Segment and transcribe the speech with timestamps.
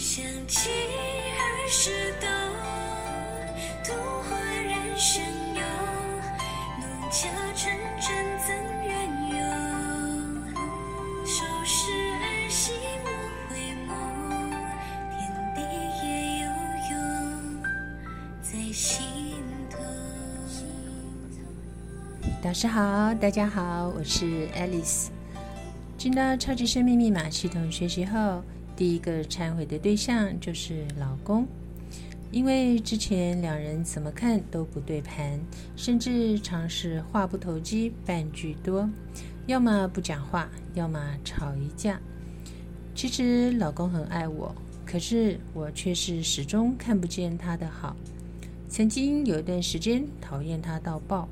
[0.00, 1.90] 想起儿时
[2.22, 2.26] 的
[3.84, 3.92] 图
[4.22, 5.22] 画染生
[5.54, 5.60] 忧，
[6.80, 8.08] 农家纯真
[8.40, 8.48] 怎
[8.82, 8.90] 远
[9.28, 9.36] 游？
[11.26, 12.72] 收拾儿媳
[13.04, 13.12] 莫
[13.50, 13.52] 回
[13.86, 13.92] 眸，
[15.12, 15.20] 天
[15.54, 15.60] 地
[16.02, 16.08] 也
[16.40, 16.48] 悠
[16.90, 16.92] 悠
[18.40, 19.04] 在心
[19.68, 19.76] 头。
[22.42, 25.08] 导师好，大家好，我是 Alice。
[25.98, 28.42] 进到超级生命密码系统学习后，
[28.80, 31.46] 第一个忏悔的对象就是老公，
[32.32, 35.38] 因为之前两人怎么看都不对盘，
[35.76, 38.88] 甚至常是话不投机半句多，
[39.46, 42.00] 要么不讲话，要么吵一架。
[42.94, 44.54] 其实老公很爱我，
[44.86, 47.94] 可是我却是始终看不见他的好。
[48.70, 51.28] 曾经有一段时间讨厌他到爆。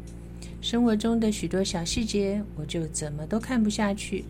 [0.61, 4.27] 生活中的许多小细节，我就怎么都看不下去。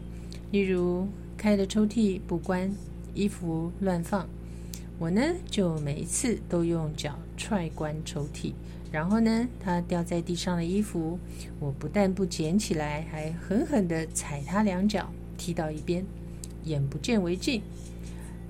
[0.52, 2.72] 例如，开的抽屉不关，
[3.18, 4.28] 衣服乱放，
[4.96, 8.52] 我呢就每一次都用脚踹关抽屉。
[8.92, 11.19] 然后呢，他掉在地上的衣服，
[11.58, 16.06] 我不但不捡起来，还狠狠地踩他两脚，踢到一边，
[16.62, 17.61] 眼不见为净。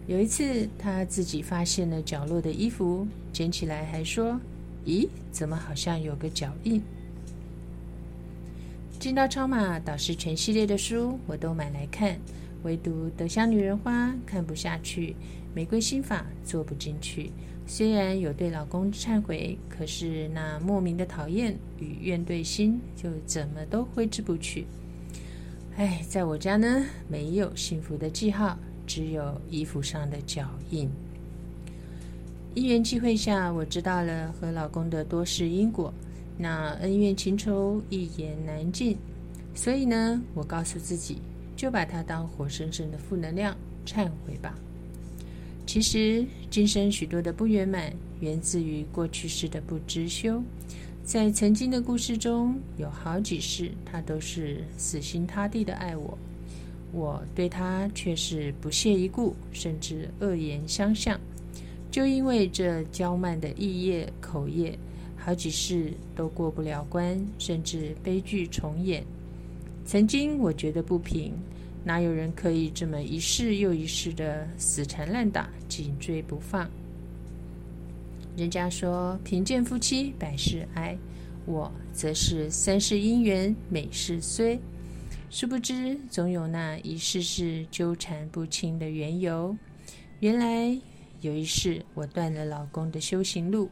[0.07, 4.39] 有一次，他自己发现了角落的衣服，捡起来还说
[4.85, 6.83] ：“咦，怎么好像有个脚印？”
[9.01, 12.19] 进到超马导师全系列的书，我都买来看，
[12.63, 15.11] 唯独《德香女人花》看不下去，
[15.55, 17.31] 《玫瑰心法》做不进去。
[17.67, 24.67] 虽然有对老公忏悔，可是那莫名的讨厌与怨怼心，就怎么都挥之不去。
[25.77, 30.91] 哎，在我家呢，没有幸福的记号，只有衣服上的脚印。
[32.55, 35.93] 因缘际会下，我知道了和老公的多事因果。
[36.39, 38.97] 那恩怨情仇一言难尽，
[39.55, 41.19] 所以呢，我告诉自己，
[41.59, 44.55] 就把它当活生生的负能量忏悔吧。
[45.67, 50.41] 其实，今生许多的不圆满，源自于过去式的不知修。
[51.03, 56.17] 在曾经的故事中，有好几世，他都是死心塌地的爱我，
[56.93, 61.19] 我对他却是不屑一顾，甚至恶言相向。
[61.91, 64.79] 就因为这娇慢的意业口业。
[65.21, 69.05] 好几世都过不了关，甚至悲剧重演。
[69.89, 71.33] 曾经我觉得不平，
[71.83, 76.69] 哪有人可以这么一世又一世的死缠烂打、紧追不放？
[78.37, 80.95] 人家说贫贱夫妻百事哀，
[81.47, 84.61] 我则是三世姻缘每世衰。
[85.31, 89.57] 殊不知，总有那一世世纠缠不清的缘由。
[90.21, 90.79] 原来
[91.23, 93.71] 有一世，我断了老公的修行路。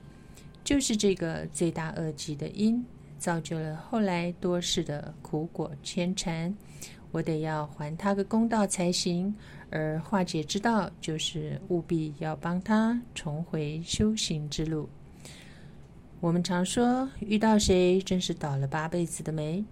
[0.65, 2.83] 就是这个罪大恶极的因，
[3.19, 6.55] 造就了后来多事的苦果牵缠。
[7.13, 9.35] 我得要还他个公道才行。
[9.71, 14.89] 而化解之道，就是务必要帮他重回修行之路。
[16.21, 19.65] 我们常说，遇到谁真是倒了八辈子的霉。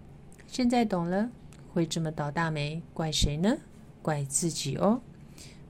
[0.47, 1.31] 现在懂了，
[1.73, 3.57] 会这么倒大霉，怪谁呢？
[4.03, 5.01] 怪自己哦。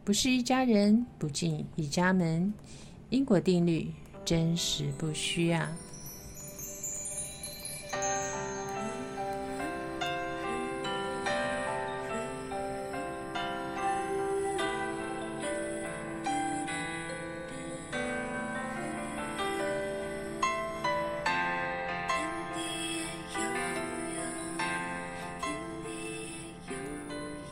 [0.04, 2.52] 不是一家人，不进一家门。
[3.10, 3.90] 因果定律。
[4.24, 5.70] 真实不虚啊！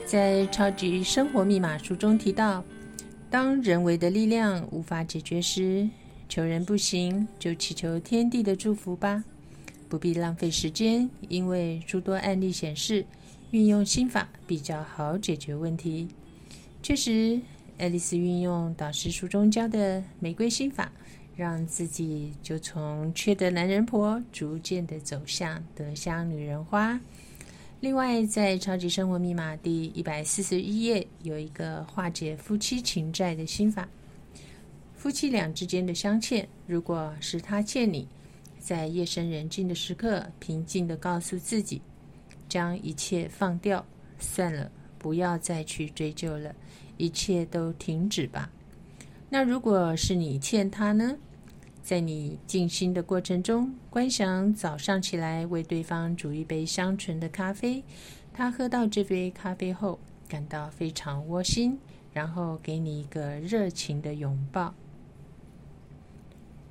[0.07, 2.63] 在《超级生活密码书》中提到，
[3.31, 5.89] 当人为的力量无法解决时，
[6.29, 9.25] 求人不行，就祈求天地的祝福吧，
[9.89, 11.09] 不必浪费时间。
[11.29, 13.07] 因为诸多案例显示，
[13.53, 16.09] 运用心法比较好解决问题。
[16.83, 17.41] 确实，
[17.79, 20.93] 爱丽丝运用导师书中教的玫瑰心法，
[21.35, 27.01] 让自己就从缺德男人婆逐渐的走向德香女人花。
[27.83, 33.89] 另外，在超级生活密码第一百四十一页有一个化解夫妻情债的心法。
[34.95, 38.07] 夫妻俩之间的相欠，如果是他欠你，
[38.57, 41.83] 在夜深人静的时刻，平静的告诉自己，
[42.49, 43.85] 将一切放掉，
[44.17, 46.55] 算了，不要再去追究了，
[46.99, 48.49] 一切都停止吧。
[49.29, 51.17] 那如果是你欠他呢？
[51.83, 57.83] 在你静心的过程中，观想早上起来为对方煮一杯香醇的咖啡，
[58.33, 59.99] 他喝到这杯咖啡后
[60.29, 61.77] 感到非常窝心，
[62.13, 64.73] 然后给你一个热情的拥抱。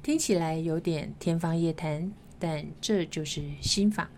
[0.01, 4.09] 听起来有点天方夜谭，但这就是心法。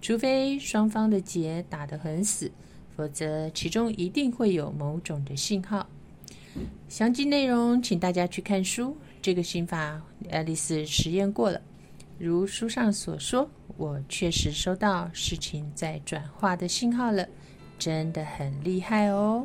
[0.00, 2.52] 除非双方的结打得很死，
[2.96, 5.88] 否则其中一定会有某种的信号。
[6.88, 8.96] 详细内容请大家去看书。
[9.26, 10.00] 这个心法
[10.30, 11.60] 爱丽丝实验过了，
[12.16, 17.26] 如书上所说，我确实收到事情在转化的信号了，
[17.76, 19.44] 真的很厉害哦。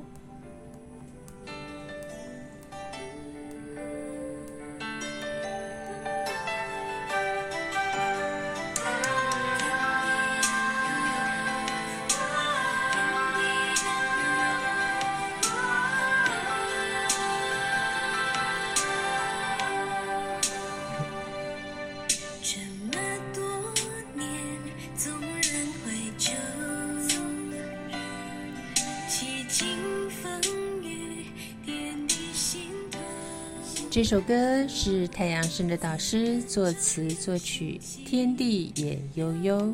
[33.90, 39.74] 这首歌是太阳升的导师作词作曲，天地也悠悠。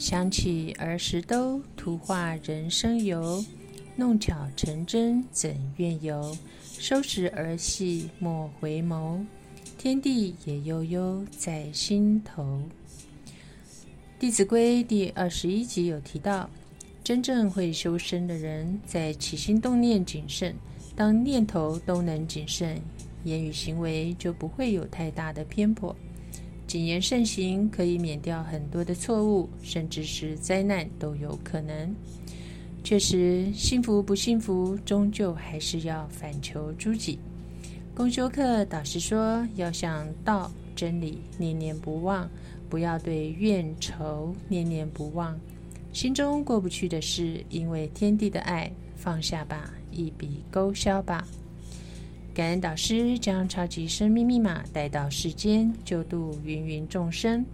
[0.00, 3.44] 想起儿时都图画人生游，
[3.94, 6.36] 弄巧成真怎愿游？
[6.76, 9.24] 收拾儿戏莫回眸，
[9.78, 12.42] 天地也悠悠在心头。
[14.18, 16.50] 《弟子规》第二十一集有提到，
[17.04, 20.56] 真正会修身的人，在起心动念谨慎，
[20.96, 22.80] 当念头都能谨慎，
[23.24, 25.94] 言语行为就不会有太大的偏颇。
[26.66, 31.94] 谨言慎行可以免掉很多的错误，甚至是灾难都有可能。
[32.82, 37.18] 确实，幸福不幸福，终究还是要反求诸己。
[37.94, 42.30] 公修课导师说，要向道真理念念不忘，
[42.70, 45.38] 不要对怨仇念念不忘。
[45.94, 51.24] 心中过不去的事，因为天地的爱，放下吧，一笔勾销吧。
[52.34, 57.46] 感恩导师将超级生命密码带到世间，救度芸芸众生。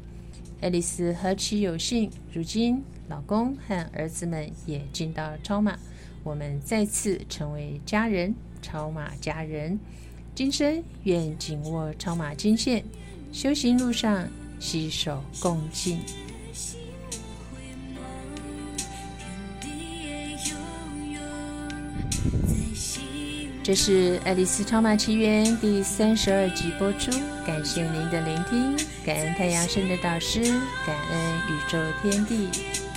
[0.63, 5.79] 爱丽丝何其有幸，如今老公和儿子们也进到超马，
[6.25, 9.79] 我们再次成为家人，超马家人。
[10.35, 12.83] 今生愿紧握超马金线，
[13.33, 14.27] 修行路上
[14.59, 15.99] 携手共进。
[23.63, 27.11] 这是《爱丽丝超马奇缘》第三十二集播出，
[27.47, 28.75] 感谢您的聆听，
[29.05, 30.41] 感恩太阳神的导师，
[30.87, 32.90] 感恩宇宙天地。